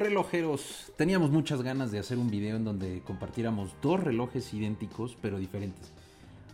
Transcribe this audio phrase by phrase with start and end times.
[0.00, 5.38] Relojeros, teníamos muchas ganas de hacer un video en donde compartiéramos dos relojes idénticos pero
[5.38, 5.92] diferentes.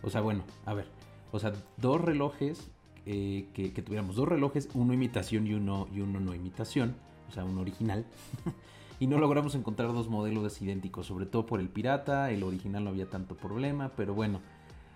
[0.03, 0.89] O sea, bueno, a ver,
[1.31, 2.69] o sea, dos relojes
[3.05, 6.97] eh, que, tuviéramos dos relojes, uno imitación y uno, y uno no imitación,
[7.29, 8.05] o sea, uno original.
[8.99, 12.89] y no logramos encontrar dos modelos idénticos, sobre todo por el pirata, el original no
[12.89, 14.41] había tanto problema, pero bueno,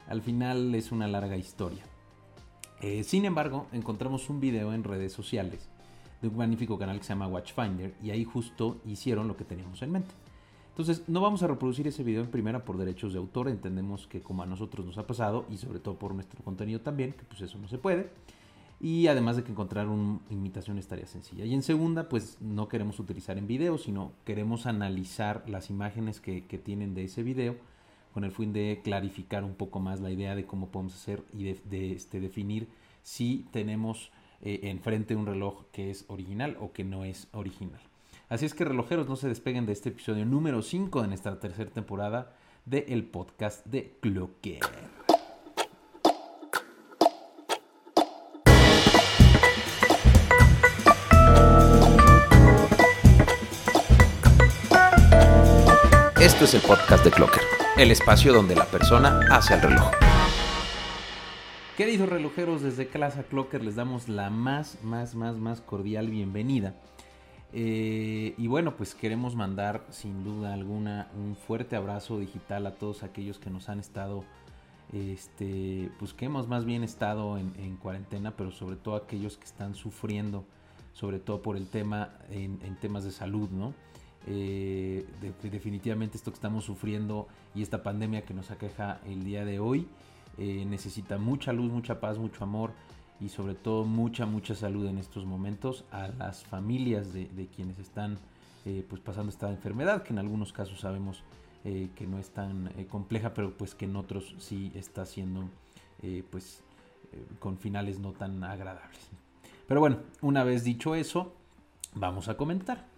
[0.10, 1.86] al final es una larga historia.
[2.82, 5.71] Eh, sin embargo, encontramos un video en redes sociales
[6.22, 9.82] de un magnífico canal que se llama Watchfinder y ahí justo hicieron lo que teníamos
[9.82, 10.12] en mente.
[10.70, 14.22] Entonces, no vamos a reproducir ese video en primera por derechos de autor, entendemos que
[14.22, 17.42] como a nosotros nos ha pasado y sobre todo por nuestro contenido también, que pues
[17.42, 18.10] eso no se puede.
[18.80, 21.46] Y además de que encontrar una imitación estaría sencilla.
[21.46, 26.42] Y en segunda, pues no queremos utilizar en video, sino queremos analizar las imágenes que,
[26.42, 27.58] tienen de ese video
[28.12, 31.44] con el fin de clarificar un poco más la idea de cómo podemos hacer y
[31.44, 32.70] de, este, definir
[33.04, 37.82] si tenemos eh, enfrente un reloj que es original o que no es original.
[38.30, 41.70] Así es que relojeros no se despeguen de este episodio número 5 de nuestra tercera
[41.70, 44.60] temporada del el podcast de Clocker.
[56.22, 57.42] Esto es el podcast de Clocker,
[57.78, 59.92] el espacio donde la persona hace el reloj.
[61.78, 66.76] Queridos relojeros, desde Clase Clocker les damos la más, más, más, más cordial bienvenida
[67.54, 73.04] eh, y bueno, pues queremos mandar sin duda alguna un fuerte abrazo digital a todos
[73.04, 74.24] aquellos que nos han estado,
[74.94, 79.74] este, pues que hemos más bien estado en, cuarentena, pero sobre todo aquellos que están
[79.76, 80.46] sufriendo,
[80.94, 83.74] sobre todo por el tema en, temas de salud, ¿no?
[84.28, 85.06] Eh,
[85.42, 89.88] definitivamente esto que estamos sufriendo y esta pandemia que nos aqueja el día de hoy
[90.38, 92.72] eh, necesita mucha luz, mucha paz, mucho amor
[93.20, 98.18] y sobre todo mucha, mucha salud en estos momentos a las familias de, quienes están
[98.66, 101.24] eh, pues pasando esta enfermedad, que en algunos casos sabemos
[101.64, 105.50] eh, que no es tan compleja, pero pues que en otros sí está siendo
[106.32, 106.64] pues
[107.38, 108.98] con finales no tan agradables.
[109.68, 111.32] Pero bueno, una vez dicho eso,
[111.94, 112.91] vamos a comentar.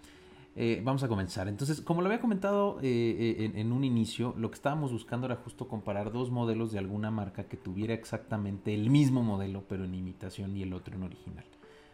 [0.56, 1.48] Eh, vamos a comenzar.
[1.48, 5.36] Entonces, como lo había comentado eh, eh, en, un inicio, lo que estábamos buscando era
[5.36, 9.96] justo comparar dos modelos de alguna marca que tuviera exactamente el mismo modelo, pero en
[9.96, 11.46] imitación y el otro en original.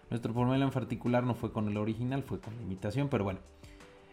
[0.09, 3.39] Nuestro modelo en particular no fue con el original, fue con la imitación, pero bueno.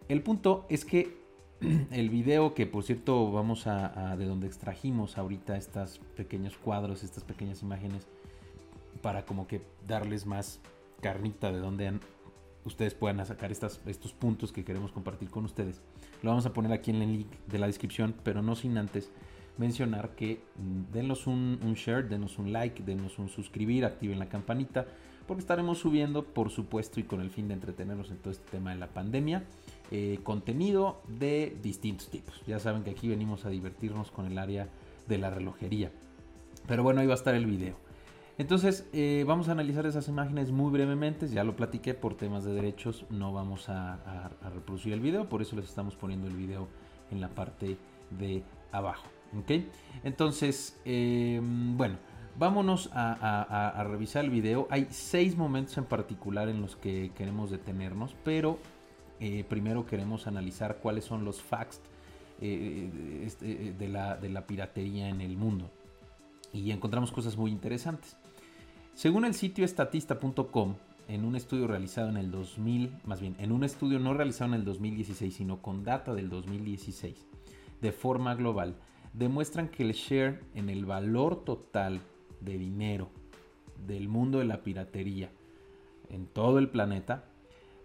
[0.08, 1.16] El punto es que
[1.90, 7.02] el video que por cierto vamos a, a de donde extrajimos ahorita estos pequeños cuadros,
[7.02, 8.06] estas pequeñas imágenes,
[9.02, 10.60] para como que darles más
[11.00, 12.00] carnita de donde han
[12.66, 15.80] ustedes puedan sacar estos puntos que queremos compartir con ustedes.
[16.22, 19.10] Lo vamos a poner aquí en el link de la descripción, pero no sin antes
[19.56, 24.86] mencionar que mm, denos un, share, denos un like, denos un suscribir, activen la campanita,
[25.26, 28.72] porque estaremos subiendo, por supuesto, y con el fin de entretenernos en todo este tema
[28.72, 29.44] de la pandemia,
[29.90, 32.42] eh, contenido de distintos tipos.
[32.46, 34.68] Ya saben que aquí venimos a divertirnos con el área
[35.08, 35.90] de la relojería.
[36.68, 37.85] Pero bueno, ahí va a estar el video.
[38.38, 41.26] Entonces, eh, vamos a analizar esas imágenes muy brevemente.
[41.28, 45.56] Ya lo platiqué por temas de derechos, no vamos a, reproducir el video, por eso
[45.56, 46.68] les estamos poniendo el video
[47.10, 47.78] en la parte
[48.10, 48.42] de
[48.72, 49.06] abajo.
[50.04, 51.96] Entonces, eh, bueno,
[52.38, 54.68] vámonos a, revisar el video.
[54.70, 58.58] Hay seis momentos en particular en los que queremos detenernos, pero
[59.18, 61.80] eh, primero queremos analizar cuáles son los facts
[62.38, 65.70] este, de la piratería en el mundo.
[66.52, 68.16] Y encontramos cosas muy interesantes.
[68.96, 70.76] Según el sitio estatista.com,
[71.06, 74.60] en un estudio realizado en el 2000, más bien, en un estudio no realizado en
[74.60, 77.26] el 2016, sino con data del 2016,
[77.82, 78.74] de forma global,
[79.12, 82.00] demuestran que el share en el valor total
[82.40, 83.10] de dinero
[83.86, 85.30] del mundo de la piratería
[86.08, 87.26] en todo el planeta,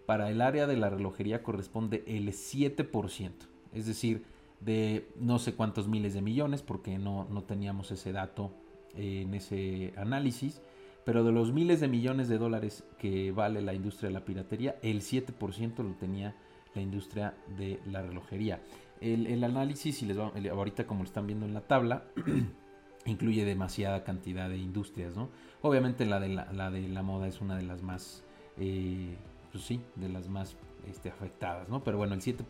[0.06, 3.32] para el área de la relojería corresponde el 7%.
[3.74, 4.24] Es decir,
[4.62, 8.54] de no sé cuántos miles de millones, porque no, no teníamos ese dato
[8.96, 10.62] en ese análisis,
[11.04, 14.76] pero de los miles de millones de dólares que vale la industria de la piratería,
[14.82, 16.36] el 7% lo tenía
[16.76, 18.62] la industria de la relojería.
[19.00, 22.04] El, análisis, y les ahorita como lo están viendo en la tabla,
[23.06, 25.30] incluye demasiada cantidad de industrias, ¿no?
[25.64, 28.24] Obviamente la de la, moda es una de las más,
[28.58, 29.16] eh,
[29.52, 30.56] pues sí, de las más
[30.88, 31.84] este, afectadas, ¿no?
[31.84, 32.44] Pero bueno, el 7%.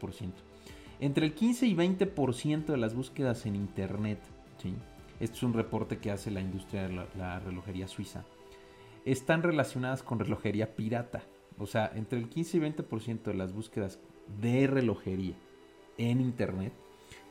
[1.00, 4.20] Entre el 15 y 20% de las búsquedas en Internet,
[4.62, 4.76] ¿sí?
[5.22, 8.26] Esto es un reporte que hace la industria de la relojería suiza
[9.06, 11.24] están relacionadas con relojería pirata.
[11.58, 14.00] O sea, entre el 15 y 20% de las búsquedas
[14.40, 15.36] de relojería
[15.98, 16.74] en Internet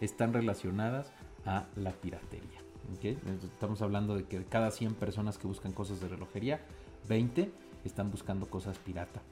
[0.01, 1.13] están relacionadas
[1.45, 2.61] a la piratería.
[3.03, 6.61] Estamos hablando de que cada 100 personas que buscan cosas de relojería,
[7.09, 7.51] 20
[7.85, 9.23] están buscando cosas pirata.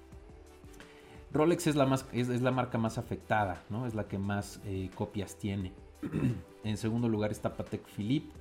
[1.33, 3.87] Rolex es la, más, es, la marca más afectada, ¿no?
[3.87, 5.73] Es la que más eh, copias tiene.
[6.65, 8.33] en segundo lugar está Patek Philippe,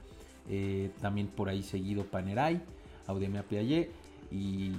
[0.50, 2.62] eh, también por ahí seguido Panerai,
[3.08, 3.92] Audemars Piaget
[4.32, 4.72] y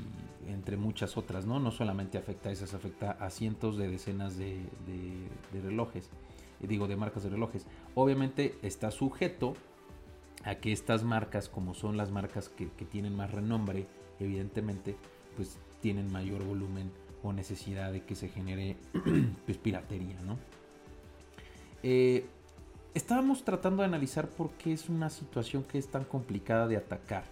[0.47, 1.59] entre muchas otras, ¿no?
[1.59, 4.61] No solamente afecta a esas, afecta a cientos de decenas de,
[5.53, 6.11] relojes,
[6.61, 7.67] eh, digo, de marcas de relojes.
[7.95, 9.55] Obviamente está sujeto
[10.45, 13.87] a que estas marcas, como son las marcas que, que tienen más renombre,
[14.21, 14.97] evidentemente,
[15.37, 16.91] pues tienen mayor volumen
[17.23, 18.77] o necesidad de que se genere
[19.47, 20.39] pues, piratería, ¿no?
[21.83, 22.27] Eh,
[22.95, 27.25] estábamos tratando de analizar por qué es una situación que es tan complicada de atacar.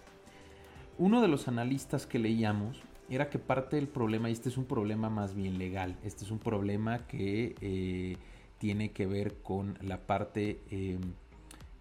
[0.99, 4.65] Uno de los analistas que leíamos era que parte del problema, y este es un
[4.65, 8.17] problema más bien legal, este es un problema que eh,
[8.57, 10.99] tiene que ver con la parte em,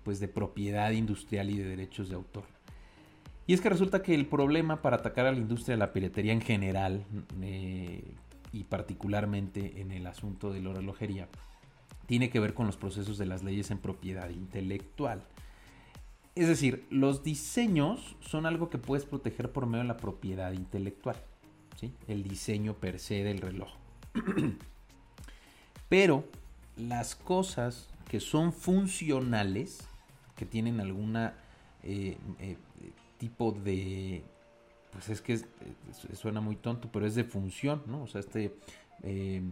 [0.02, 2.44] pues de propiedad industrial y de derechos de autor.
[3.46, 6.32] Y es que resulta que el problema para atacar a la industria de la piratería
[6.32, 7.04] en general
[7.40, 8.02] eh,
[8.52, 11.28] y particularmente en el asunto de la relojería
[12.06, 15.24] tiene que ver con los procesos de las leyes en propiedad intelectual.
[16.36, 21.16] Es decir, los diseños son algo que puedes proteger por medio de la propiedad intelectual.
[21.80, 21.92] ¿sí?
[22.06, 23.70] El diseño per se del reloj.
[25.88, 26.24] Pero
[26.76, 29.88] las cosas que son funcionales,
[30.36, 31.34] que tienen alguna
[31.82, 32.56] eh, eh,
[33.18, 34.22] tipo de...
[34.92, 35.40] Pues es que
[36.14, 38.04] suena muy tonto, pero es de función, ¿no?
[38.04, 38.56] O sea, este,
[39.02, 39.42] eh,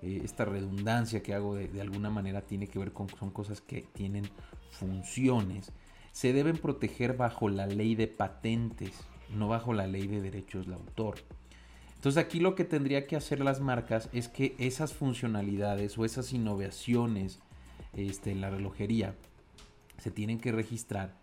[0.00, 4.28] esta redundancia que hago de, alguna manera tiene que ver con son cosas que tienen
[4.70, 5.70] funciones.
[6.12, 8.92] Se deben proteger bajo la ley de patentes,
[9.34, 11.16] no bajo la ley de derechos de autor.
[11.94, 16.32] Entonces aquí lo que tendría que hacer las marcas es que esas funcionalidades o esas
[16.32, 17.40] innovaciones
[17.94, 19.14] este, en la relojería
[19.98, 21.16] se tienen que registrar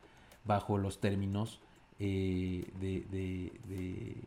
[0.43, 1.61] bajo los términos
[1.99, 4.21] eh, de,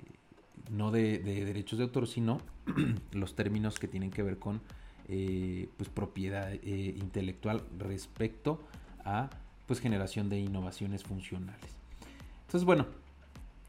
[0.70, 2.40] no de, derechos de autor, sino
[3.12, 4.62] los términos que tienen que ver con
[5.08, 8.62] eh, pues propiedad eh, intelectual respecto
[9.04, 9.30] a
[9.68, 11.70] pues generación de innovaciones funcionales.
[12.46, 12.86] Entonces, bueno,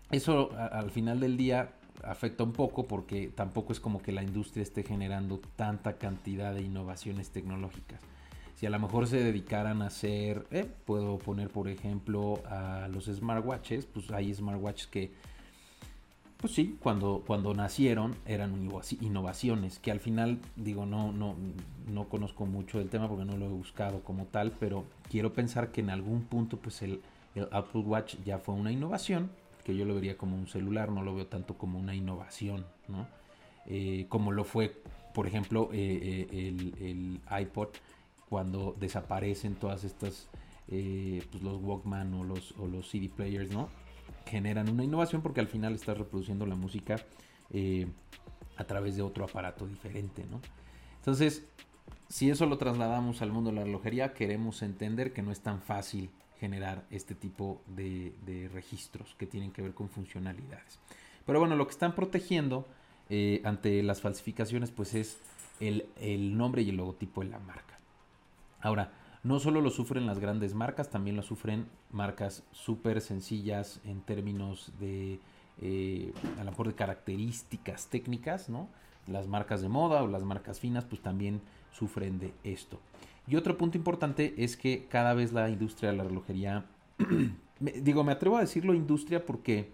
[0.09, 1.73] eso al final del día
[2.03, 6.61] afecta un poco porque tampoco es como que la industria esté generando tanta cantidad de
[6.61, 7.99] innovaciones tecnológicas.
[8.55, 13.05] Si a lo mejor se dedicaran a hacer, eh, puedo poner por ejemplo a los
[13.05, 15.11] smartwatches, pues hay smartwatches que,
[16.39, 18.69] pues sí, cuando, cuando nacieron eran
[19.01, 21.35] innovaciones, que al final, digo, no, no,
[21.87, 25.71] no conozco mucho del tema porque no lo he buscado como tal, pero quiero pensar
[25.71, 27.01] que en algún punto pues el,
[27.51, 29.29] Apple Watch ya fue una innovación,
[29.65, 33.07] que yo lo vería como un celular, no lo veo tanto como una innovación, ¿no?
[33.65, 34.81] Eh, como lo fue,
[35.13, 37.69] por ejemplo, eh, el, el iPod
[38.29, 40.29] cuando desaparecen todas estas,
[40.69, 43.69] eh, pues los Walkman o los, o los CD players, ¿no?
[44.29, 46.97] Generan una innovación porque al final estás reproduciendo la música
[47.51, 47.87] eh,
[48.57, 50.39] a través de otro aparato diferente, ¿no?
[50.97, 51.45] Entonces,
[52.07, 55.61] si eso lo trasladamos al mundo de la relojería, queremos entender que no es tan
[55.61, 56.09] fácil
[56.39, 60.79] generar este tipo de, registros que tienen que ver con funcionalidades.
[61.25, 62.67] Pero bueno, lo que están protegiendo
[63.09, 65.17] eh, ante las falsificaciones, pues es
[65.59, 67.79] el, el nombre y el logotipo de la marca.
[68.61, 68.91] Ahora,
[69.23, 74.71] no solo lo sufren las grandes marcas, también lo sufren marcas súper sencillas en términos
[74.79, 75.19] de,
[75.61, 78.69] eh, a lo mejor de características técnicas, ¿no?
[79.07, 82.79] Las marcas de moda o las marcas finas, pues también sufren de esto.
[83.27, 86.65] Y otro punto importante es que cada vez la industria de la relojería,
[87.59, 89.69] digo, me atrevo a decirlo industria porque,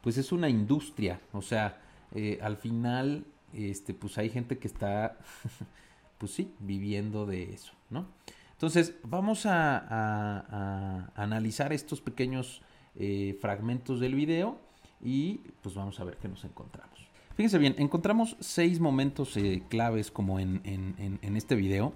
[0.00, 1.80] pues es una industria, o sea,
[2.14, 5.18] eh, al final, este, pues hay gente que está
[6.24, 8.06] pues sí, viviendo de eso, ¿no?
[8.52, 12.62] Entonces, vamos a, analizar estos pequeños
[12.96, 14.58] eh, fragmentos del video
[15.02, 17.06] y pues vamos a ver qué nos encontramos.
[17.36, 20.62] Fíjense bien, encontramos seis momentos eh, claves como en,
[21.36, 21.92] este video.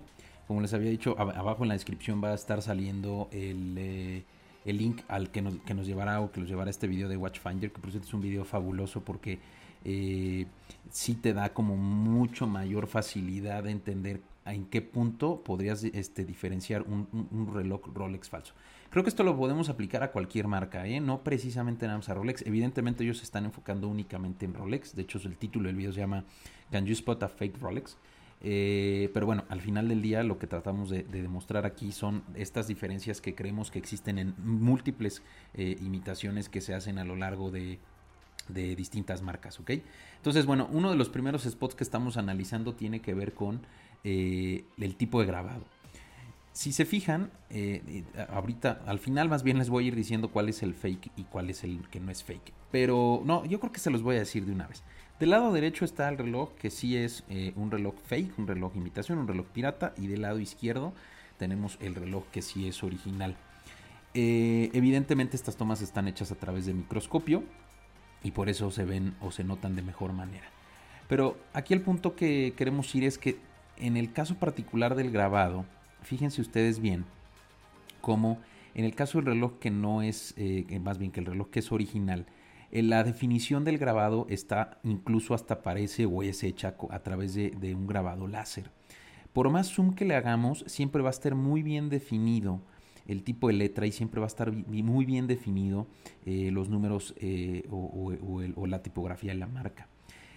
[0.46, 4.24] Como les había dicho, abajo en la descripción va a estar saliendo el, eh,
[4.66, 7.72] link al que nos, que nos, llevará o que los llevará este video de Watchfinder,
[7.72, 9.38] que por cierto es un video fabuloso porque
[9.90, 10.44] eh,
[10.90, 16.82] sí te da como mucho mayor facilidad de entender en qué punto podrías este, diferenciar
[16.82, 17.08] un,
[17.54, 18.52] reloj Rolex falso.
[18.90, 21.00] Creo que esto lo podemos aplicar a cualquier marca, ¿eh?
[21.00, 22.44] no precisamente nada más a Rolex.
[22.46, 24.94] Evidentemente ellos se están enfocando únicamente en Rolex.
[24.94, 26.24] De hecho, el título del video se llama
[26.70, 27.96] Can You Spot a Fake Rolex?
[28.42, 32.68] Eh, pero bueno, al final del día lo que tratamos de, demostrar aquí son estas
[32.68, 35.22] diferencias que creemos que existen en múltiples
[35.54, 37.78] eh, imitaciones que se hacen a lo largo de,
[38.48, 39.72] de distintas marcas, ¿ok?
[40.16, 43.60] Entonces, bueno, uno de los primeros spots que estamos analizando tiene que ver con
[44.04, 45.64] eh, el tipo de grabado.
[46.52, 50.48] Si se fijan, eh, ahorita al final más bien les voy a ir diciendo cuál
[50.48, 52.52] es el fake y cuál es el que no es fake.
[52.72, 54.82] Pero no, yo creo que se los voy a decir de una vez.
[55.20, 58.74] Del lado derecho está el reloj que sí es eh, un reloj fake, un reloj
[58.74, 59.94] imitación, un reloj pirata.
[59.96, 60.92] Y del lado izquierdo
[61.38, 63.36] tenemos el reloj que sí es original.
[64.14, 67.44] Evidentemente estas tomas están hechas a través de microscopio
[68.22, 70.46] y por eso se ven o se notan de mejor manera.
[71.08, 73.38] Pero aquí el punto que queremos ir es que
[73.76, 75.64] en el caso particular del grabado,
[76.02, 77.04] fíjense ustedes bien
[78.00, 78.38] cómo
[78.74, 81.58] en el caso del reloj que no es, eh, más bien que el reloj que
[81.60, 82.26] es original,
[82.70, 87.74] eh, la definición del grabado está incluso hasta parece o es hecha a través de,
[87.74, 88.70] un grabado láser.
[89.32, 92.60] Por más zoom que le hagamos, siempre va a estar muy bien definido
[93.08, 95.88] el tipo de letra y siempre va a estar muy bien definido
[96.24, 97.14] eh, los números
[97.70, 99.88] o, la tipografía de la marca.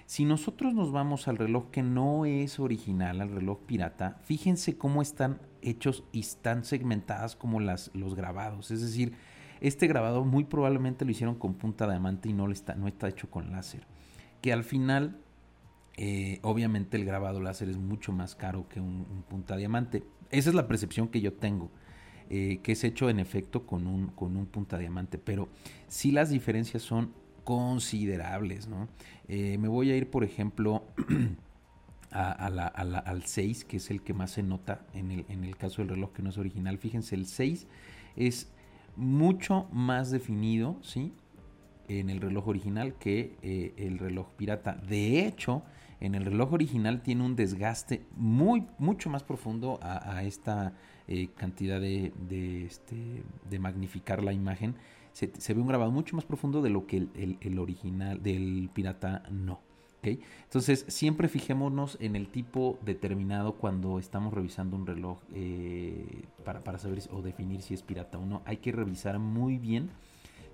[0.06, 5.02] Si nosotros nos vamos al reloj que no es original, al reloj pirata, fíjense cómo
[5.02, 8.72] están hechos y están segmentadas como las, los grabados.
[8.72, 9.14] Es decir,
[9.62, 13.08] este grabado muy probablemente lo hicieron con punta de diamante y no, está, no está
[13.08, 13.86] hecho con láser.
[14.42, 15.22] Que al final,
[15.98, 20.04] eh, obviamente el grabado láser es mucho más caro que un, punta diamante.
[20.32, 21.72] Esa es la percepción que yo tengo.
[22.34, 25.18] Eh, que es hecho en efecto con un, con un punta diamante.
[25.18, 25.50] Pero
[25.90, 27.12] sí las diferencias son
[27.44, 28.88] considerables, ¿no?
[29.28, 30.86] Eh, me voy a ir, por ejemplo,
[32.12, 35.90] al 6, que es el que más se nota en el, en el caso del
[35.90, 36.78] reloj que no es original.
[36.78, 37.68] Fíjense, el 6
[38.16, 38.50] es
[38.96, 41.12] mucho más definido, ¿sí?
[41.90, 44.76] En el reloj original que eh, el reloj pirata.
[44.88, 45.64] De hecho,
[46.02, 50.74] en el reloj original tiene un desgaste muy, mucho más profundo a, esta
[51.14, 54.76] eh, cantidad de, de, este, de magnificar la imagen
[55.14, 59.60] se, ve un grabado mucho más profundo de lo que el, original del pirata no.
[60.04, 66.80] Entonces, siempre fijémonos en el tipo determinado cuando estamos revisando un reloj eh, para, para,
[66.80, 68.42] saber o definir si es pirata o no.
[68.46, 69.92] Hay que revisar muy bien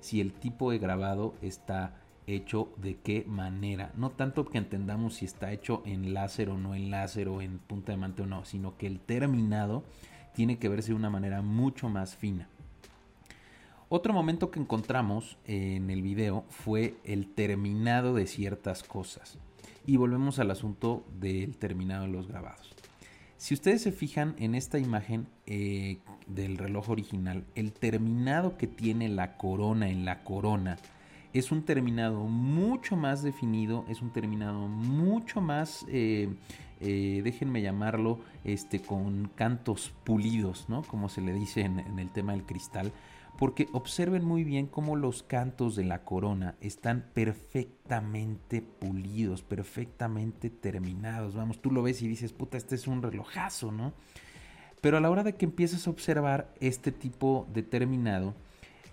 [0.01, 1.95] si el tipo de grabado está
[2.25, 3.93] hecho de qué manera.
[3.95, 7.59] No tanto que entendamos si está hecho en láser o no en láser o en
[7.59, 9.85] punta de mante o no, sino que el terminado
[10.37, 12.47] tiene que verse de una manera mucho más fina.
[13.89, 19.39] Otro momento que encontramos en el video fue el terminado de ciertas cosas.
[19.87, 22.75] Y volvemos al asunto del terminado de los grabados.
[23.37, 29.09] Si ustedes se fijan en esta imagen eh, del reloj original, el terminado que tiene
[29.09, 30.77] la corona en la corona
[31.33, 36.29] es un terminado mucho más definido, es un terminado mucho más, eh,
[36.81, 40.83] eh, déjenme llamarlo, este, con cantos pulidos, ¿no?
[40.83, 42.91] Como se le dice en el tema del cristal
[43.37, 51.35] porque observen muy bien cómo los cantos de la corona están perfectamente pulidos, perfectamente terminados.
[51.35, 53.93] Vamos, tú lo ves y dices, puta, este es un relojazo, ¿no?
[54.81, 58.33] Pero a la hora de que empiezas a observar este tipo de terminado,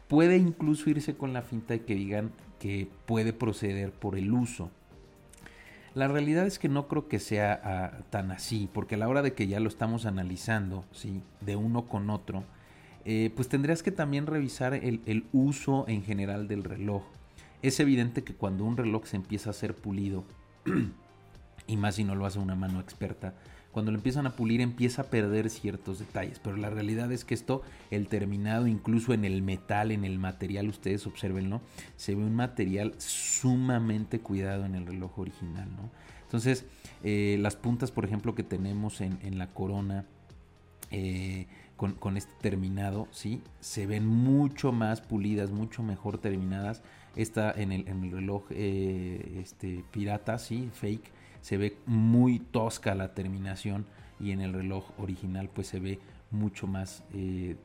[0.08, 4.70] puede incluso irse con la finta de que digan que puede proceder por el uso.
[5.94, 9.22] La realidad es que no creo que sea ah, tan así, porque a la hora
[9.22, 11.22] de que ya lo estamos analizando, ¿sí?
[11.40, 12.42] De uno con otro,
[13.04, 17.04] eh, pues tendrías que también revisar el, uso en general del reloj.
[17.62, 20.24] Es evidente que cuando un reloj se empieza a ser pulido,
[21.68, 23.34] y más si no lo hace una mano experta,
[23.74, 27.34] cuando lo empiezan a pulir empieza a perder ciertos detalles, pero la realidad es que
[27.34, 31.60] esto, el terminado, incluso en el metal, en el material, ustedes observenlo,
[31.96, 35.90] se ve un material sumamente cuidado en el reloj original, ¿no?
[36.22, 36.66] Entonces,
[37.02, 40.04] eh, las puntas, por ejemplo, que tenemos en, la corona,
[40.92, 43.42] eh, con, este terminado, ¿sí?
[43.58, 46.84] Se ven mucho más pulidas, mucho mejor terminadas.
[47.16, 50.70] Esta en el, en el reloj eh, este, pirata, ¿sí?
[50.72, 51.10] Fake,
[51.44, 53.84] se ve muy tosca la terminación
[54.18, 55.98] y en el reloj original pues se ve
[56.30, 57.56] mucho más eh,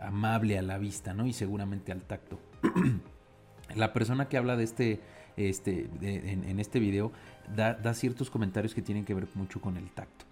[0.00, 1.26] amable a la vista, ¿no?
[1.26, 2.38] Y seguramente al tacto.
[3.74, 5.00] la persona que habla de este,
[5.36, 7.10] este en, este video
[7.52, 10.24] da, da ciertos comentarios que tienen que ver mucho con el tacto.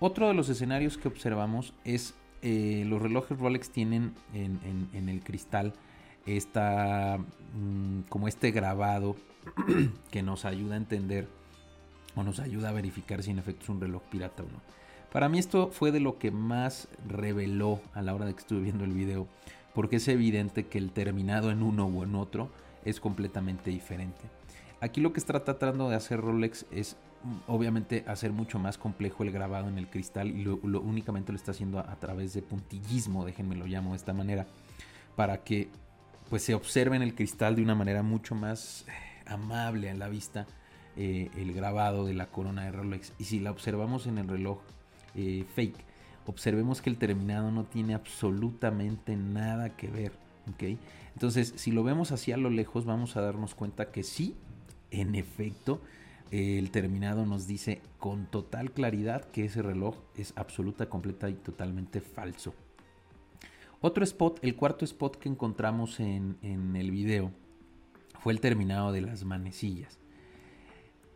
[0.00, 5.74] Otro de los escenarios que observamos es eh, los relojes Rolex tienen en, el cristal
[6.26, 7.18] esta,
[7.54, 9.14] mm, como este grabado
[10.10, 11.28] que nos ayuda a entender
[12.14, 14.60] o nos ayuda a verificar si en efecto es un reloj pirata o no.
[15.12, 18.60] Para mí esto fue de lo que más reveló a la hora de que estuve
[18.60, 19.28] viendo el video,
[19.74, 22.50] porque es evidente que el terminado en uno o en otro
[22.84, 24.20] es completamente diferente.
[24.80, 26.96] Aquí lo que está tratando de hacer Rolex es
[27.46, 31.52] obviamente hacer mucho más complejo el grabado en el cristal y lo, únicamente lo está
[31.52, 34.46] haciendo a, través de puntillismo, déjenme lo llamo de esta manera,
[35.14, 35.68] para que
[36.30, 38.92] pues se observe en el cristal de una manera mucho más eh,
[39.26, 40.46] amable a la vista
[40.96, 43.12] eh, el grabado de la corona de Rolex.
[43.18, 44.58] Y si la observamos en el reloj
[45.14, 45.84] eh, fake,
[46.26, 50.12] observemos que el terminado no tiene absolutamente nada que ver.
[51.14, 54.34] Entonces, si lo vemos así a lo lejos, vamos a darnos cuenta que sí
[54.90, 55.80] En efecto,
[56.32, 62.00] el terminado nos dice con total claridad que ese reloj es absoluta, completa y totalmente
[62.00, 62.54] falso.
[63.84, 67.32] Otro spot, el cuarto spot que encontramos en, el video
[68.20, 69.98] fue el terminado de las manecillas.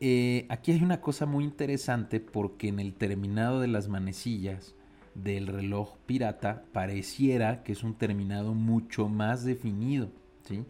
[0.01, 4.75] Eh, aquí hay una cosa muy interesante porque en el terminado de las manecillas
[5.15, 10.11] del reloj pirata pareciera que es un terminado mucho más definido.
[10.47, 10.65] ¿sí?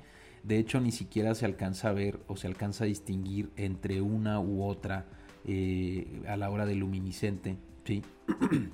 [0.45, 4.38] De hecho, ni siquiera se alcanza a ver o se alcanza a distinguir entre una
[4.38, 5.06] u otra
[5.45, 8.02] eh, a la hora del luminiscente, ¿sí?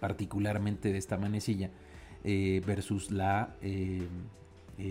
[0.00, 1.70] particularmente de esta manecilla,
[2.22, 3.56] eh, versus la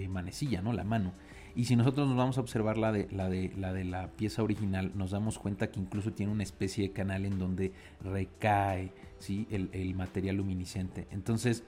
[0.09, 0.73] manecilla, ¿no?
[0.73, 1.13] la mano.
[1.55, 4.41] Y si nosotros nos vamos a observar la de, la, de, la de la pieza
[4.41, 7.71] original, nos damos cuenta que incluso tiene una especie de canal en donde
[8.03, 9.47] recae ¿sí?
[9.51, 11.07] el, el material luminiscente.
[11.11, 11.63] Entonces,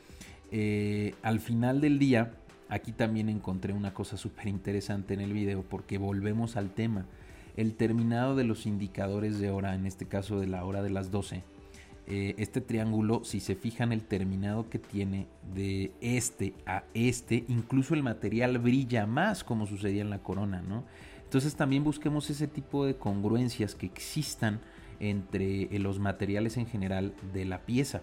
[1.21, 2.31] al final del día,
[2.67, 7.05] Aquí también encontré una cosa súper interesante en el video porque volvemos al tema.
[7.55, 11.11] El terminado de los indicadores de hora, en este caso de la hora de las
[11.11, 11.43] 12,
[12.07, 17.95] eh, este triángulo, si se fijan el terminado que tiene de este a este, incluso
[17.95, 20.83] el material brilla más como sucedía en la corona, ¿no?
[21.23, 24.61] Entonces también busquemos ese tipo de congruencias que existan
[24.99, 28.01] entre eh, los materiales en general de la pieza.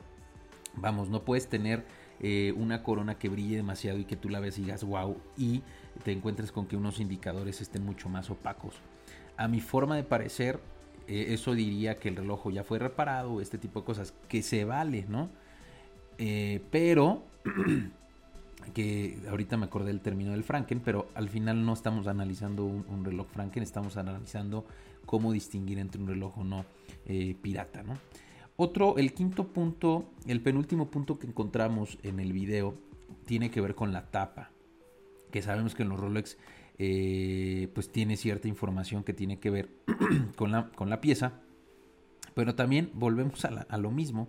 [0.75, 1.85] Vamos, no puedes tener
[2.21, 5.62] eh, una corona que brille demasiado y que tú la ves y digas wow y
[6.04, 8.75] te encuentres con que unos indicadores estén mucho más opacos.
[9.37, 10.61] A mi forma de parecer,
[11.09, 14.64] eh, eso diría que el reloj ya fue reparado, este tipo de cosas, que se
[14.64, 15.30] vale, ¿no?
[16.18, 17.23] Eh, pero,
[18.75, 23.04] que ahorita me acordé del término del Franken, pero al final no estamos analizando un,
[23.04, 24.64] reloj Franken, estamos analizando
[25.06, 26.64] cómo distinguir entre un reloj o no
[27.42, 27.99] pirata, ¿no?
[28.56, 32.76] Otro, el quinto punto, el penúltimo punto que encontramos en el video
[33.25, 34.50] tiene que ver con la tapa.
[35.30, 36.36] Que sabemos que en los Rolex
[36.78, 39.71] eh, pues tiene cierta información que tiene que ver
[40.37, 41.41] con, la, con la pieza.
[42.35, 44.28] Pero también volvemos a, lo mismo.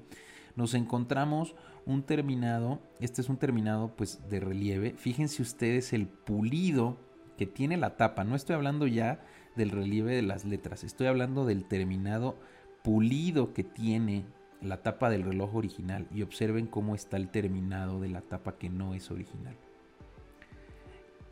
[0.56, 4.94] Nos encontramos un terminado, este es un terminado pues de relieve.
[4.98, 6.98] Fíjense ustedes el pulido
[7.38, 8.24] que tiene la tapa.
[8.24, 9.26] No estoy hablando ya
[9.56, 12.38] del relieve de las letras, estoy hablando del terminado
[12.84, 14.26] pulido que tiene
[14.62, 18.70] la tapa del reloj original y observen cómo está el terminado de la tapa que
[18.70, 19.56] no es original.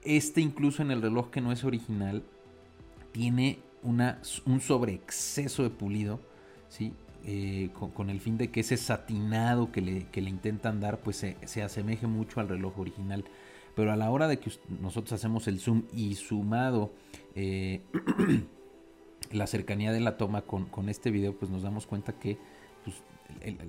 [0.03, 2.23] Este incluso en el reloj que no es original
[3.11, 6.19] tiene una, un sobreexceso de pulido,
[6.69, 6.93] ¿sí?
[7.23, 11.17] Eh, con, el fin de que ese satinado que le, que le intentan dar pues
[11.17, 13.23] se, se, asemeje mucho al reloj original.
[13.75, 16.91] Pero a la hora de que nosotros hacemos el zoom y sumado
[17.35, 17.81] eh,
[19.31, 22.37] la cercanía de la toma con, este video, pues nos damos cuenta que
[22.83, 22.97] pues,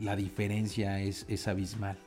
[0.00, 1.98] la diferencia es, es, abismal,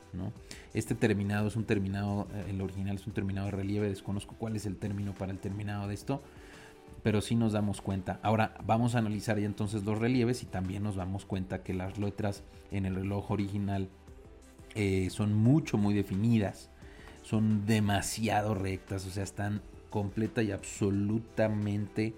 [0.74, 4.56] Este terminado es un terminado, eh, el original es un terminado de relieve, desconozco cuál
[4.56, 6.22] es el término para el terminado de esto,
[7.02, 8.18] pero sí nos damos cuenta.
[8.22, 11.98] Ahora vamos a analizar ya entonces los relieves y también nos damos cuenta que las
[11.98, 13.88] letras en el reloj original
[14.74, 16.70] eh, son mucho, muy definidas,
[17.22, 22.14] son demasiado rectas, o sea, están completa y absolutamente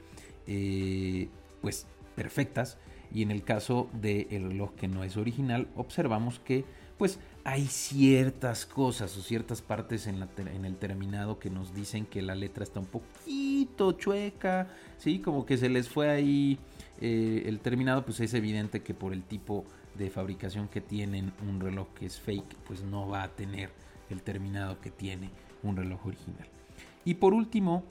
[0.46, 1.28] eh,
[1.60, 2.78] pues perfectas
[3.12, 6.64] y en el caso del reloj que no es original observamos que
[6.98, 12.04] pues hay ciertas cosas o ciertas partes en, la en, el terminado que nos dicen
[12.04, 15.20] que la letra está un poquito chueca, ¿sí?
[15.20, 16.58] Como que se les fue ahí
[17.00, 19.64] eh, el terminado, pues es evidente que por el tipo
[19.96, 23.70] de fabricación que tienen un reloj que es fake, pues no va a tener
[24.10, 25.30] el terminado que tiene
[25.62, 26.46] un reloj original.
[27.06, 27.82] Y por último,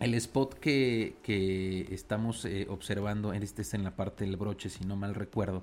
[0.00, 4.96] el spot que, estamos eh, observando, este está en la parte del broche, si no
[4.96, 5.62] mal recuerdo,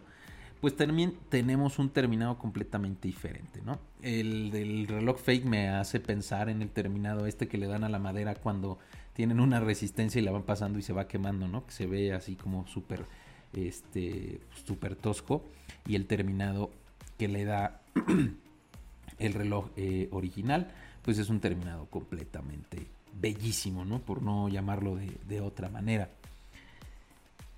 [0.65, 3.77] pues también tenemos un terminado completamente diferente, ¿no?
[4.01, 7.89] El del reloj fake me hace pensar en el terminado este que le dan a
[7.89, 8.79] la madera cuando
[9.13, 11.67] tienen una resistencia y la van pasando y se va quemando, ¿no?
[11.67, 13.05] Que se ve así como súper,
[13.53, 15.45] este, súper tosco.
[15.85, 16.71] Y el terminado
[17.19, 17.83] que le da
[19.19, 20.71] el reloj eh, original,
[21.03, 22.87] pues es un terminado completamente
[23.21, 23.99] bellísimo, ¿no?
[23.99, 26.09] Por no llamarlo de, otra manera.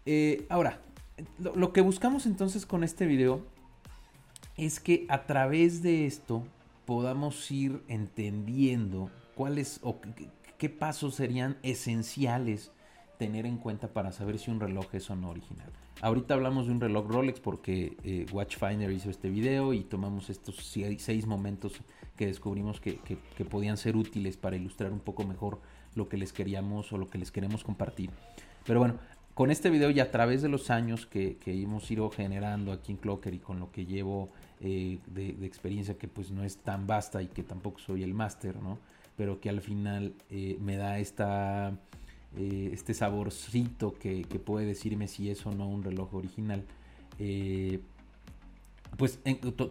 [0.06, 0.82] Eh, ahora,
[1.40, 3.42] lo, que buscamos entonces con este video
[4.56, 6.44] es que a través de esto
[6.86, 10.00] podamos ir entendiendo cuáles o
[10.58, 12.72] qué, pasos serían esenciales
[13.20, 15.72] tener en cuenta para saber si un reloj es o no original.
[16.02, 20.56] Ahorita hablamos de un reloj Rolex porque eh, Watchfinder hizo este video y tomamos estos
[20.56, 21.74] seis momentos
[22.16, 23.00] que descubrimos que,
[23.50, 25.60] podían ser útiles para ilustrar un poco mejor
[25.96, 28.12] lo que les queríamos o lo que les queremos compartir.
[28.66, 29.00] Pero bueno,
[29.38, 32.98] con este video y a través de los años que, hemos ido generando aquí en
[32.98, 37.22] Clocker y con lo que llevo eh, de, experiencia que pues no es tan vasta
[37.22, 38.80] y que tampoco soy el máster, ¿no?
[39.16, 41.72] Pero que al final eh, me da esta,
[42.36, 46.64] eh, este saborcito que, puede decirme si es o no un reloj original,
[48.98, 49.20] pues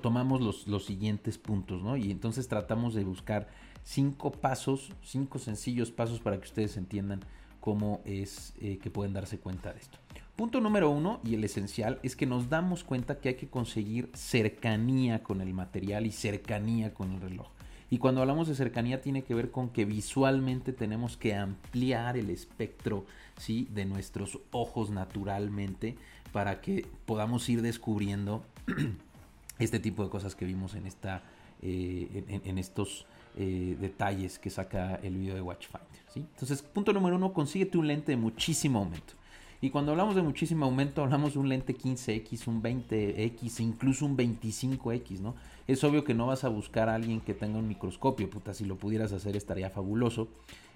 [0.01, 1.97] tomamos los, los, siguientes puntos, ¿no?
[1.97, 3.49] Y entonces tratamos de buscar
[3.83, 7.19] cinco pasos, cinco sencillos pasos para que ustedes entiendan
[7.67, 9.99] cómo es eh, que pueden darse cuenta de esto.
[10.37, 14.09] Punto número uno y el esencial es que nos damos cuenta que hay que conseguir
[14.15, 17.49] cercanía con el material y cercanía con el reloj.
[17.91, 22.31] Y cuando hablamos de cercanía tiene que ver con que visualmente tenemos que ampliar el
[22.31, 23.05] espectro
[23.37, 23.67] ¿sí?
[23.75, 25.97] de nuestros ojos naturalmente
[26.31, 28.45] para que podamos ir descubriendo
[29.59, 31.25] este tipo de cosas que vimos en, esta,
[31.63, 35.87] eh, en, estos eh, detalles que saca el video de Watchfinder.
[36.13, 36.21] ¿sí?
[36.21, 39.15] Entonces, punto número uno, consíguete un lente de muchísimo aumento.
[39.61, 44.17] Y cuando hablamos de muchísimo aumento, hablamos de un lente 15X, un 20X, incluso un
[44.17, 45.35] 25X, ¿no?
[45.67, 48.65] Es obvio que no vas a buscar a alguien que tenga un microscopio, puta, si
[48.65, 50.29] lo pudieras hacer estaría fabuloso.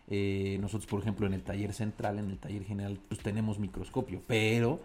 [0.09, 4.23] Eh, nosotros, por ejemplo, en el taller central, en el taller general, pues tenemos microscopio,
[4.27, 4.81] pero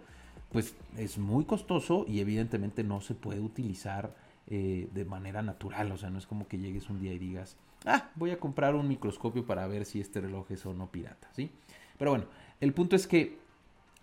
[0.52, 4.14] pues es muy costoso y evidentemente no se puede utilizar
[4.48, 7.56] eh, de manera natural, o sea, no es como que llegues un día y digas,
[7.84, 11.28] ah, voy a comprar un microscopio para ver si este reloj es o no pirata,
[11.32, 11.50] ¿sí?
[11.98, 12.26] Pero bueno,
[12.60, 13.38] el punto es que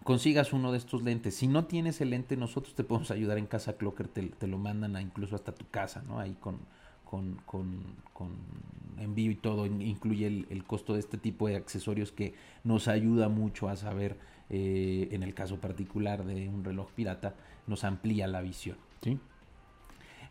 [0.04, 1.36] consigas uno de estos lentes.
[1.36, 4.96] Si no tienes el lente, nosotros te podemos ayudar en Casa Clocker, te, lo mandan
[4.96, 6.20] a incluso hasta tu casa, ¿no?
[6.20, 6.60] Ahí con,
[7.06, 8.36] con, con,
[8.98, 13.70] envío y todo, incluye el, costo de este tipo de accesorios que nos ayuda mucho
[13.70, 14.18] a saber,
[14.50, 19.20] eh, en el caso particular de un reloj pirata, nos amplía la visión, ¿sí?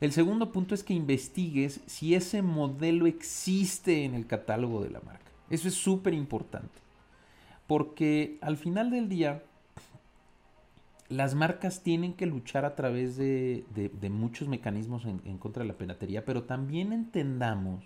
[0.02, 5.00] El segundo punto es que investigues si ese modelo existe en el catálogo de la
[5.00, 5.30] marca.
[5.48, 6.74] Eso es súper importante.
[7.68, 9.44] Porque al final del día,
[11.08, 13.64] las marcas tienen que luchar a través de,
[14.10, 17.84] muchos mecanismos en, contra de la piratería, pero también entendamos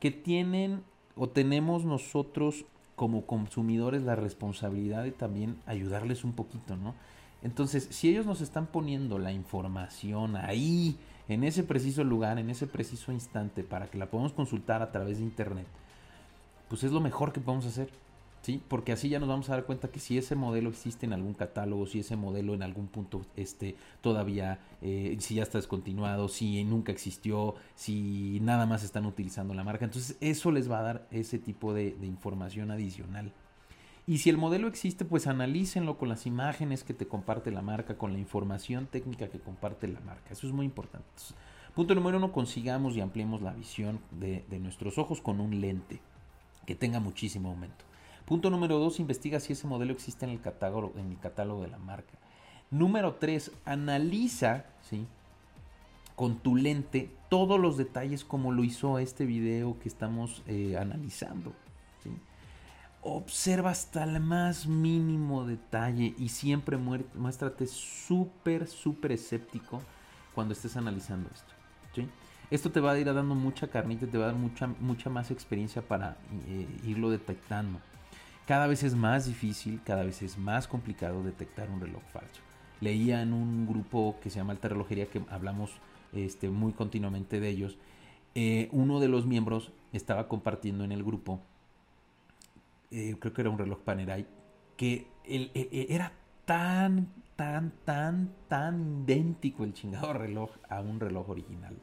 [0.00, 0.82] que tienen
[1.14, 2.64] o tenemos nosotros
[2.96, 6.96] como consumidores la responsabilidad de también ayudarles un poquito, ¿no?
[7.42, 10.96] Entonces, si ellos nos están poniendo la información ahí,
[11.28, 15.18] en ese preciso lugar, en ese preciso instante, para que la podamos consultar a través
[15.18, 15.66] de internet,
[16.68, 17.88] pues es lo mejor que podemos hacer.
[18.42, 18.60] ¿sí?
[18.68, 21.34] Porque así ya nos vamos a dar cuenta que si ese modelo existe en algún
[21.34, 26.62] catálogo, si ese modelo en algún punto este, todavía, eh, si ya está descontinuado, si
[26.64, 31.08] nunca existió, si nada más están utilizando la marca, entonces eso les va a dar
[31.10, 33.32] ese tipo de, información adicional.
[34.12, 37.96] Y si el modelo existe, pues analícenlo con las imágenes que te comparte la marca,
[37.96, 40.34] con la información técnica que comparte la marca.
[40.34, 41.08] Eso es muy importante.
[41.74, 46.02] punto número uno, consigamos y ampliemos la visión de, nuestros ojos con un lente
[46.66, 47.86] que tenga muchísimo aumento.
[48.26, 50.92] Punto número dos, investiga si ese modelo existe en el catálogo,
[51.62, 52.12] de la marca.
[52.70, 54.66] Número tres, analiza
[56.16, 61.54] con tu lente todos los detalles como lo hizo este video que estamos eh, analizando.
[63.02, 69.82] Observa hasta el más mínimo detalle y siempre muéstrate súper, súper escéptico
[70.34, 71.52] cuando estés analizando esto.
[72.50, 75.30] Esto te va a ir dando mucha carnita, te va a dar mucha, mucha más
[75.30, 77.80] experiencia para eh, irlo detectando.
[78.46, 82.42] Cada vez es más difícil, cada vez es más complicado detectar un reloj falso.
[82.80, 85.70] Leía en un grupo que se llama Alta Relojería, que hablamos
[86.12, 87.78] este, muy continuamente de ellos,
[88.34, 91.40] eh, uno de los miembros estaba compartiendo en el grupo,
[92.92, 94.26] eh, creo que era un reloj Panerai,
[94.76, 96.12] que e, e, era
[96.44, 101.76] tan, tan, tan, tan idéntico el chingado reloj a un reloj original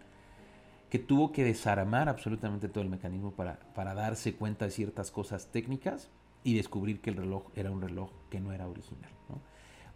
[0.90, 5.52] que tuvo que desarmar absolutamente todo el mecanismo para, para darse cuenta de ciertas cosas
[5.52, 6.10] técnicas
[6.44, 9.12] y descubrir que el reloj era un reloj que no era original.
[9.30, 9.40] ¿no?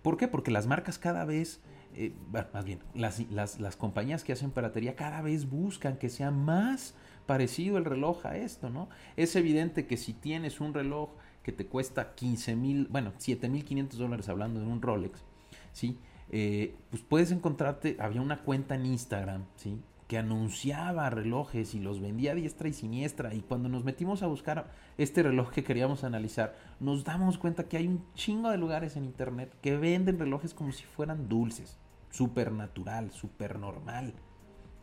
[0.02, 0.28] ¿Por qué?
[0.28, 1.62] Porque las marcas cada vez,
[1.96, 2.14] eh,
[2.54, 6.94] más bien, las, las, compañías que hacen piratería cada vez buscan que sea más
[7.26, 8.90] parecido el reloj a esto, ¿no?
[9.16, 11.10] Es evidente que si tienes un reloj
[11.44, 15.24] que te cuesta 15 mil, bueno, 7 mil 500 dólares hablando de un Rolex,
[15.72, 15.98] ¿sí?
[16.30, 19.80] Eh, pues puedes encontrarte, había una cuenta en Instagram, ¿sí?
[20.08, 23.34] que anunciaba relojes y los vendía a diestra y siniestra.
[23.34, 27.78] Y cuando nos metimos a buscar este reloj que queríamos analizar, nos damos cuenta que
[27.78, 31.78] hay un chingo de lugares en internet que venden relojes como si fueran dulces,
[32.10, 34.14] súper natural, súper normal.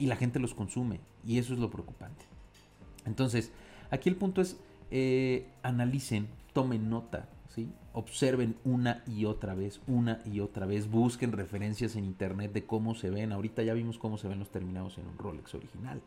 [0.01, 0.99] Y la gente los consume.
[1.25, 2.25] Y eso es lo preocupante.
[3.07, 3.53] Entonces,
[3.93, 4.59] aquí el punto es,
[4.91, 7.29] eh, analicen, tomen nota
[7.93, 12.95] Observen una y otra vez, una y otra vez, busquen referencias en internet de cómo
[12.95, 13.33] se ven.
[13.33, 16.01] Ahorita ya vimos cómo se ven los terminados en un Rolex original.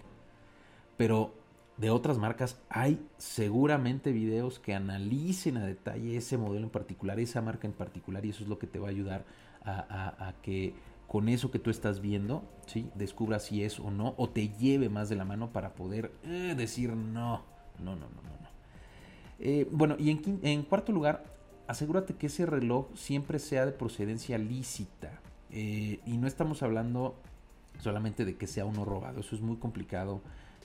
[0.95, 1.33] Pero
[1.75, 7.41] de otras marcas hay seguramente videos que analicen a detalle ese modelo en particular, esa
[7.41, 9.25] marca en particular, y eso es lo que te va a ayudar
[9.65, 10.73] a, que
[11.13, 12.89] con eso que tú estás viendo, ¿sí?
[12.95, 16.55] descubras si es o no, o te lleve más de la mano para poder eh,
[16.57, 17.43] decir no,
[17.77, 18.49] no, no, no, no.
[19.37, 21.23] Eh, bueno, y en, cuarto lugar,
[21.67, 25.19] asegúrate que ese reloj siempre sea de procedencia lícita.
[25.51, 27.13] Eh, y no estamos hablando
[27.77, 30.19] solamente de que sea uno robado, eso es muy complicado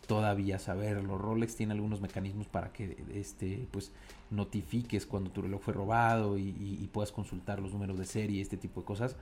[0.08, 1.18] todavía saberlo.
[1.18, 3.92] Rolex tiene algunos mecanismos para que este, pues,
[4.30, 8.80] notifiques cuando tu reloj fue robado y, puedas consultar los números de serie, este tipo
[8.80, 9.14] de cosas.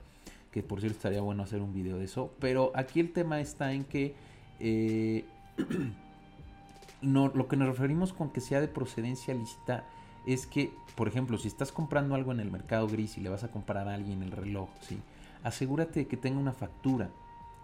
[0.51, 2.33] Que por cierto estaría bueno hacer un video de eso.
[2.39, 4.15] Pero aquí el tema está en que
[4.59, 5.25] eh,
[7.01, 9.85] no, lo que nos referimos con que sea de procedencia lícita
[10.25, 13.43] es que, por ejemplo, si estás comprando algo en el mercado gris y le vas
[13.43, 14.97] a comprar a alguien el reloj, ¿sí?
[15.43, 17.09] asegúrate de que tenga una factura,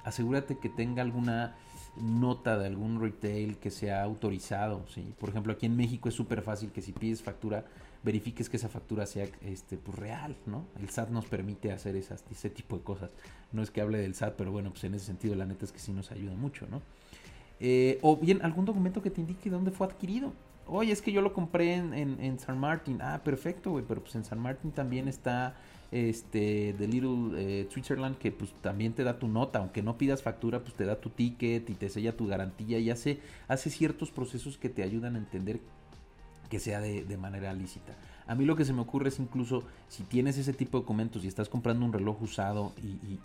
[0.04, 1.56] asegúrate que tenga alguna
[1.98, 4.86] nota de algún retail que sea autorizado.
[4.88, 5.14] ¿sí?
[5.20, 7.66] Por ejemplo, aquí en México es súper fácil que si pides factura,
[8.04, 10.36] verifiques que esa factura sea este, pues, real.
[10.46, 10.66] ¿no?
[10.80, 13.12] El SAT nos permite hacer esas, ese tipo de cosas.
[13.52, 15.72] No es que hable del SAT, pero bueno, pues en ese sentido la neta es
[15.72, 16.68] que sí nos ayuda mucho.
[16.70, 16.82] ¿no?
[17.60, 20.34] Eh, o bien algún documento que te indique dónde fue adquirido.
[20.66, 23.00] Oye, es que yo lo compré en, en, San Martín.
[23.02, 25.56] Ah, perfecto, güey, pero pues en San Martín también está
[25.94, 30.24] este The Little eh, Switzerland que pues también te da tu nota, aunque no pidas
[30.24, 34.12] factura, pues te da tu ticket y te sella tu garantía y hace, hace ciertos
[34.12, 35.60] procesos que te ayudan a entender
[36.50, 37.96] que sea de, manera lícita.
[38.28, 41.24] A mí lo que se me ocurre es incluso si tienes ese tipo de documentos
[41.24, 43.20] y estás comprando un reloj usado y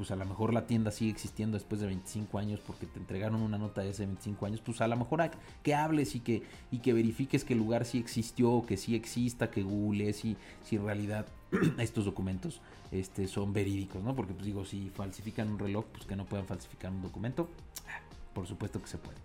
[0.00, 3.42] pues a lo mejor la tienda sigue existiendo después de 25 años porque te entregaron
[3.42, 5.30] una nota de hace 25 años, pues a lo mejor
[5.62, 9.50] que hables y que, y que verifiques que el lugar sí existió, que sí exista,
[9.50, 11.26] que googlees y si en realidad
[11.78, 14.16] estos documentos este, son verídicos, ¿no?
[14.16, 17.50] Porque pues digo, si falsifican un reloj, pues que no puedan falsificar un documento,
[17.86, 18.00] ah,
[18.32, 19.18] por supuesto que se puede.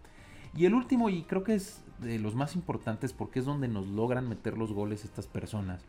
[0.57, 3.87] Y el último, y creo que es de los más importantes porque es donde nos
[3.87, 5.79] logran meter los goles estas personas,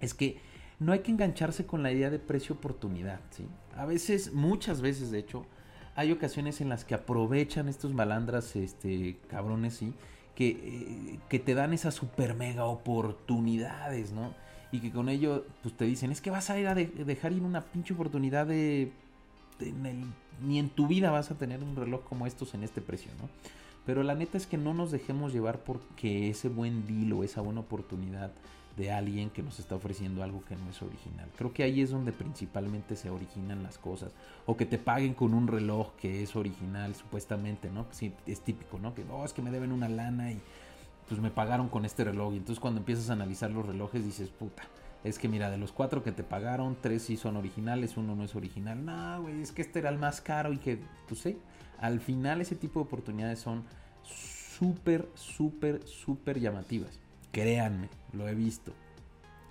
[0.00, 0.40] es que
[0.82, 3.46] no hay que engancharse con la idea de precio-oportunidad, ¿sí?
[3.76, 5.46] A veces, muchas veces de hecho,
[5.94, 9.94] hay ocasiones en las que aprovechan estos malandras, este, cabrones, ¿sí?
[10.34, 14.34] Que, eh, que te dan esas super mega oportunidades, ¿no?
[14.72, 17.42] Y que con ello, pues te dicen, es que vas a ir a dejar ir
[17.42, 18.90] una pinche oportunidad de...
[20.40, 23.28] ni en tu vida vas a tener un reloj como estos en este precio, ¿no?
[23.84, 27.40] Pero la neta es que no nos dejemos llevar porque ese buen deal o esa
[27.40, 28.32] buena oportunidad
[28.76, 31.28] de alguien que nos está ofreciendo algo que no es original.
[31.36, 34.12] Creo que ahí es donde principalmente se originan las cosas.
[34.46, 37.86] O que te paguen con un reloj que es original, supuestamente, ¿no?
[38.26, 38.94] Es típico, ¿no?
[38.94, 40.40] Que no, es que me deben una lana y
[41.08, 42.34] pues me pagaron con este reloj.
[42.34, 44.62] Y entonces cuando empiezas a analizar los relojes dices, puta,
[45.04, 48.24] es que mira, de los cuatro que te pagaron, tres sí son originales, uno no
[48.24, 48.84] es original.
[48.84, 51.38] No, güey, es que este era el más caro y que, pues sí,
[51.78, 53.64] al final ese tipo de oportunidades son
[54.02, 57.00] súper, súper, súper llamativas.
[57.32, 58.72] Créanme, lo he visto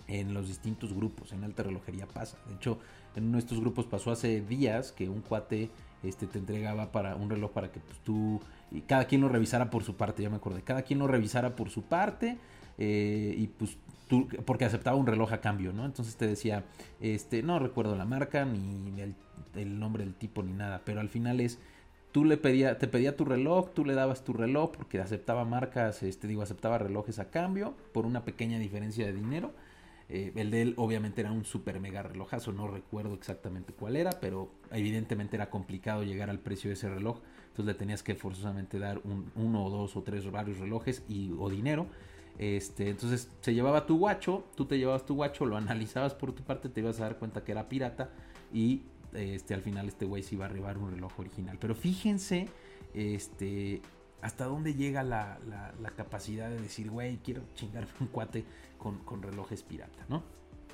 [0.07, 2.37] en los distintos grupos, en alta relojería pasa.
[2.47, 2.79] De hecho,
[3.15, 5.69] en uno de estos grupos pasó hace días que un cuate
[6.03, 8.39] este, te entregaba para un reloj para que pues, tú
[8.71, 11.55] y cada quien lo revisara por su parte, ya me acordé, cada quien lo revisara
[11.55, 12.37] por su parte
[12.77, 15.85] eh, y pues tú, porque aceptaba un reloj a cambio, ¿no?
[15.85, 16.63] Entonces te decía,
[16.99, 19.01] este, no recuerdo la marca ni
[19.55, 21.59] el nombre del tipo ni nada, pero al final es
[22.11, 26.03] tú le pedía, te pedía tu reloj, tú le dabas tu reloj porque aceptaba marcas,
[26.03, 29.51] este, digo, aceptaba relojes a cambio por una pequeña diferencia de dinero.
[30.09, 34.11] Eh, el de él obviamente era un super mega relojazo, no recuerdo exactamente cuál era,
[34.19, 38.77] pero evidentemente era complicado llegar al precio de ese reloj, entonces le tenías que forzosamente
[38.77, 41.03] dar un, uno o dos o tres varios relojes
[41.39, 41.87] o dinero.
[42.39, 46.43] Este, entonces se llevaba tu guacho, tú te llevabas tu guacho, lo analizabas por tu
[46.43, 48.09] parte, te ibas a dar cuenta que era pirata
[48.53, 48.81] y
[49.13, 51.57] este, al final este güey se iba a arribar un reloj original.
[51.59, 52.47] Pero fíjense,
[52.93, 53.81] este,
[54.21, 55.39] hasta dónde llega la,
[55.95, 58.45] capacidad de decir, güey, quiero chingarme un cuate
[58.77, 60.23] con, relojes pirata, ¿no?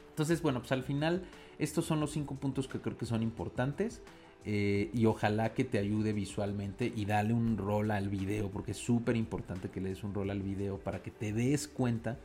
[0.09, 1.25] Entonces, bueno, pues al final
[1.59, 4.01] estos son los cinco puntos que creo que son importantes.
[4.49, 8.77] Eh, y ojalá que te ayude visualmente y dale un rol al video, porque es
[8.77, 12.17] súper importante que le des un rol al video para que te des cuenta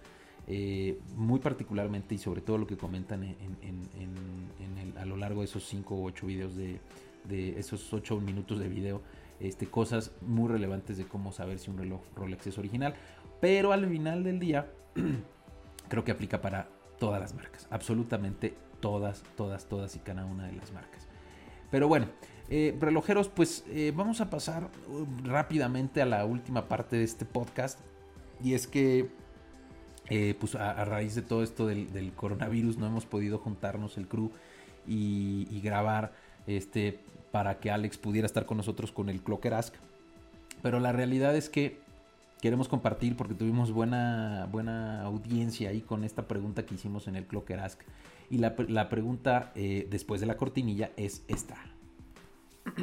[0.46, 3.36] eh, muy particularmente y sobre todo lo que comentan
[4.98, 6.78] a lo largo de esos 5 o 8 videos de,
[7.58, 9.02] esos 8 minutos de video,
[9.40, 12.94] este, cosas muy relevantes de cómo saber si un reloj Rolex es original.
[13.40, 14.70] Pero al final del día,
[15.88, 20.52] creo que aplica para todas las marcas, absolutamente todas, todas, todas y cada una de
[20.52, 21.08] las marcas.
[21.70, 22.06] Pero bueno,
[22.50, 27.24] eh, relojeros, pues eh, vamos a pasar uh, rápidamente a la última parte de este
[27.24, 27.80] podcast.
[28.44, 29.08] Y es que
[30.14, 34.30] eh, pues a, raíz de todo esto del, coronavirus no hemos podido juntarnos el crew
[34.86, 36.12] y, grabar
[36.46, 39.74] este para que Alex pudiera estar con nosotros con el Clocker Ask.
[40.60, 41.80] Pero la realidad es que
[42.42, 47.24] queremos compartir porque tuvimos buena, buena audiencia ahí con esta pregunta que hicimos en el
[47.24, 47.80] Clocker Ask.
[48.28, 48.54] Y la,
[48.90, 51.56] pregunta eh, después de la cortinilla es esta.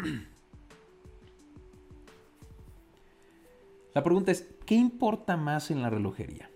[3.96, 6.50] La pregunta es, ¿qué importa más en la relojería?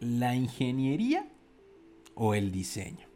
[0.00, 1.26] ¿La ingeniería
[2.14, 3.08] o el diseño?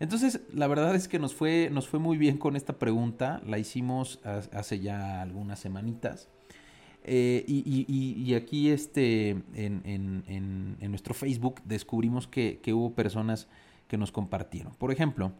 [0.00, 3.42] Entonces, la verdad es que nos fue, nos fue muy bien con esta pregunta.
[3.44, 6.28] La hicimos hace ya algunas semanitas.
[7.04, 13.48] Eh, y, aquí este, en, nuestro Facebook descubrimos que, hubo personas
[13.88, 14.74] que nos compartieron.
[14.74, 15.32] Por ejemplo,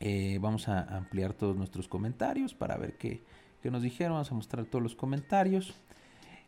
[0.00, 3.22] eh, vamos a ampliar todos nuestros comentarios para ver qué,
[3.62, 4.14] qué nos dijeron.
[4.14, 5.74] Vamos a mostrar todos los comentarios.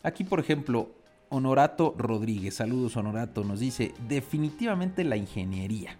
[0.02, 0.95] Aquí, por ejemplo,
[1.28, 5.96] Honorato Rodríguez, saludos Honorato, nos dice definitivamente la ingeniería,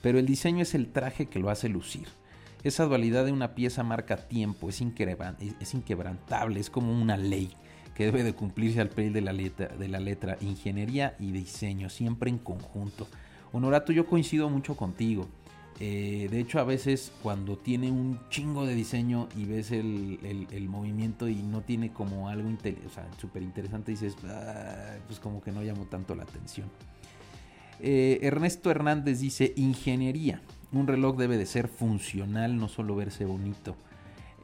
[0.00, 2.08] pero el diseño es el traje que lo hace lucir.
[2.62, 7.52] Esa dualidad de una pieza marca tiempo, es, inquebrantable, es como una ley
[7.94, 11.90] que debe de cumplirse al pie de la letra, de la letra ingeniería y diseño,
[11.90, 13.06] siempre en conjunto.
[13.52, 15.28] Honorato, yo coincido mucho contigo.
[15.80, 20.18] Eh, de hecho, a veces cuando tiene un chingo de diseño y ves el,
[20.68, 22.48] movimiento y no tiene como algo
[23.18, 26.68] súper interesante, dices, ah, pues como que no llamó tanto la atención.
[27.80, 30.40] Eh, Ernesto Hernández dice, ingeniería.
[30.72, 33.76] Un reloj debe de ser funcional, no solo verse bonito.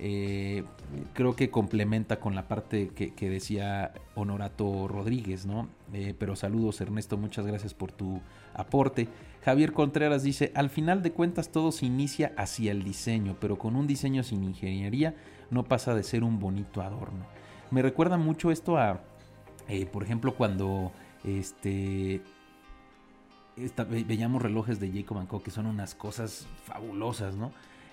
[0.03, 0.65] Eh,
[1.13, 5.69] creo que complementa con la parte que, decía Honorato Rodríguez, ¿no?
[5.93, 8.23] Eh, pero saludos Ernesto, muchas gracias por tu
[8.55, 9.09] aporte.
[9.45, 13.77] Javier Contreras dice, al final de cuentas todo se inicia hacia el diseño, pero con
[13.77, 15.15] un diseño sin ingeniería
[15.51, 17.27] no pasa de ser un bonito adorno.
[17.71, 19.03] Me recuerda mucho esto a,
[19.69, 20.93] eh, por ejemplo, cuando
[21.25, 22.23] este
[24.07, 27.53] veíamos relojes de Jacob Co que son unas cosas fabulosas, ¿no?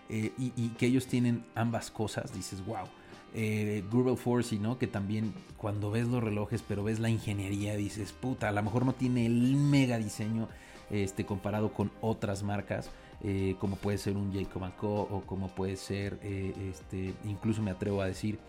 [0.10, 2.86] Eh, y, que ellos tienen ambas cosas, dices, wow.
[3.34, 4.78] Eh, Google Force, ¿no?
[4.78, 8.86] Que también cuando ves los relojes, pero ves la ingeniería, dices, puta, a lo mejor
[8.86, 10.48] no tiene el mega diseño
[10.89, 12.89] este, comparado con otras marcas.
[13.24, 18.02] Eh, como puede ser un Jacob Co o como puede ser, este, incluso me atrevo
[18.02, 18.39] a decir,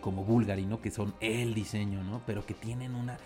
[0.00, 0.66] como Bulgari.
[0.82, 2.22] Que son el diseño, ¿no?
[2.26, 3.18] Pero que tienen una...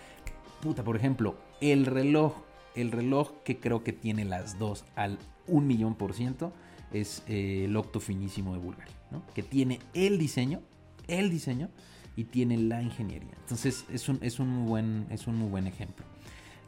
[0.61, 2.33] Puta, por ejemplo, el reloj,
[2.75, 6.51] el reloj que creo que tiene las dos al un millón por ciento
[6.91, 8.91] es eh, el Octo Finísimo de Bulgari,
[9.33, 10.61] que tiene el diseño,
[11.07, 11.69] el diseño
[12.15, 13.33] y tiene la ingeniería.
[13.41, 16.05] Entonces es un, es un, muy, buen, es un muy buen ejemplo.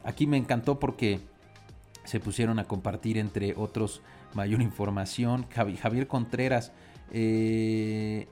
[0.04, 1.20] Aquí me encantó porque
[2.04, 4.00] se pusieron a compartir entre otros
[4.34, 5.46] mayor información.
[5.50, 6.72] Javier Contreras,
[7.12, 8.28] eh,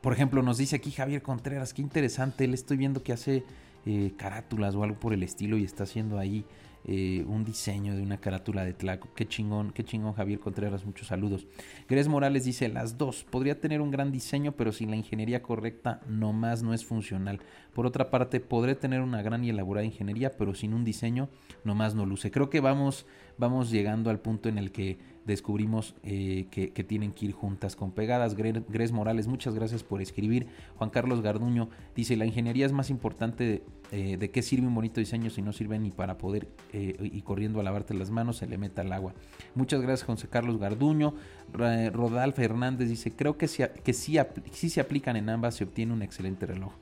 [0.00, 3.44] por ejemplo, nos dice aquí Javier Contreras, qué interesante, le estoy viendo que hace
[3.86, 6.44] eh, carátulas o algo por el estilo y está haciendo ahí
[6.84, 9.08] eh, un diseño de una carátula de Tlaco.
[9.14, 11.46] Qué chingón, qué chingón Javier Contreras, muchos saludos.
[11.88, 16.00] Gres Morales dice, las dos, podría tener un gran diseño, pero sin la ingeniería correcta
[16.08, 17.40] nomás no es funcional.
[17.74, 21.28] Por otra parte, podré tener una gran y elaborada ingeniería, pero sin un diseño
[21.64, 22.30] nomás no luce.
[22.30, 23.06] Creo que vamos,
[23.40, 27.92] vamos llegando al punto en el que descubrimos eh, que, tienen que ir juntas con
[27.92, 28.34] pegadas.
[28.34, 30.46] Gres Morales, muchas gracias por escribir.
[30.76, 35.00] Juan Carlos Garduño dice, la ingeniería es más importante de, de qué sirve un bonito
[35.00, 38.46] diseño si no sirve ni para poder eh, y corriendo a lavarte las manos se
[38.46, 39.14] le meta al agua.
[39.54, 41.14] Muchas gracias José Carlos Garduño.
[41.52, 46.02] Rodal Fernández dice, creo que, si, que si se aplican en ambas se obtiene un
[46.02, 46.72] excelente reloj.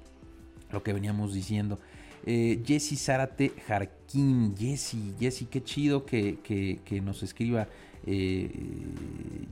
[0.71, 1.79] Lo que veníamos diciendo.
[2.27, 4.55] Eh, Jesse Zárate Jarquín.
[4.57, 7.69] Jesse, Jesse, qué chido que, que nos escriba
[8.11, 8.51] eh,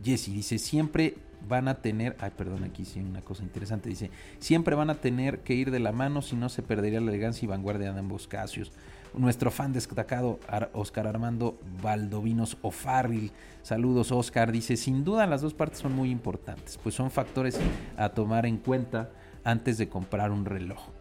[0.02, 1.14] dice, siempre
[1.46, 5.40] van a tener, ay perdón, aquí sí una cosa interesante, dice, siempre van a tener
[5.40, 8.26] que ir de la mano si no se perdería la elegancia y vanguardia de ambos
[8.26, 8.72] casos.
[9.14, 10.40] Nuestro fan destacado,
[10.72, 13.30] Oscar Armando Valdovinos O'Farrill,
[13.62, 17.58] saludos Oscar, dice, sin duda las dos partes son muy importantes, pues son factores
[17.96, 19.10] a tomar en cuenta
[19.44, 20.95] antes de comprar un reloj.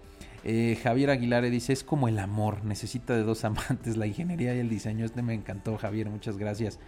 [0.47, 4.59] Eh, Javier Aguilar dice, es como el amor, necesita de dos amantes, la ingeniería y
[4.59, 5.03] el diseño.
[5.03, 6.79] Este me encantó, Javier, muchas gracias.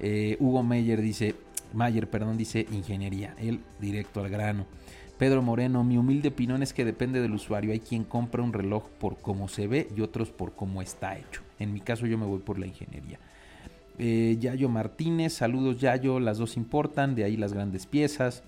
[0.00, 1.36] Eh, Hugo Meyer dice,
[1.72, 4.66] Mayer, perdón, dice ingeniería, él directo al grano.
[5.16, 7.70] Pedro Moreno, mi humilde opinión es que depende del usuario.
[7.70, 11.42] Hay quien compra un reloj por cómo se ve y otros por cómo está hecho.
[11.60, 13.20] En mi caso yo me voy por la ingeniería.
[13.96, 18.42] Eh, Yayo Martínez, saludos Yayo, las dos importan, de ahí las grandes piezas.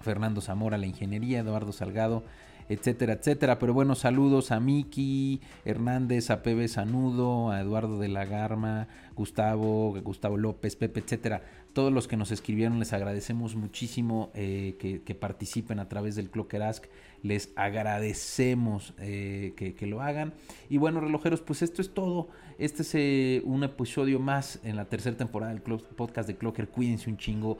[0.00, 2.22] Fernando Zamora, la ingeniería, Eduardo Salgado,
[2.68, 3.58] etcétera, etcétera.
[3.58, 9.94] Pero bueno, saludos a Miki Hernández, a Pepe Sanudo, a Eduardo de la Garma, Gustavo,
[10.02, 11.42] Gustavo López, Pepe, etcétera.
[11.72, 16.62] Todos los que nos escribieron les agradecemos muchísimo eh, que, participen a través del Clocker
[16.62, 16.84] Ask.
[17.22, 20.34] Les agradecemos eh, que, lo hagan.
[20.70, 22.28] Y bueno, relojeros, pues esto es todo.
[22.58, 26.68] Este es eh, un episodio más en la tercera temporada del podcast de Clocker.
[26.68, 27.58] Cuídense un chingo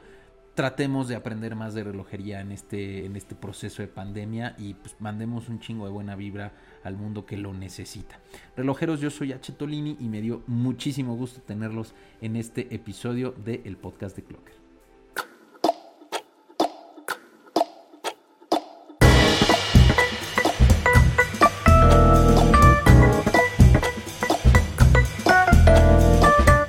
[0.55, 4.97] tratemos de aprender más de relojería en este, en este proceso de pandemia y pues,
[5.01, 6.53] mandemos un chingo de buena vibra
[6.85, 8.21] al mundo que lo necesita.
[8.57, 9.53] Relojeros, yo soy H.
[9.53, 14.55] Tolini y me dio muchísimo gusto tenerlos en este episodio del de podcast de Clocker.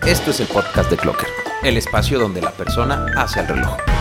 [0.07, 3.94] Esto es el podcast de Clocker el espacio donde la persona hace el reloj.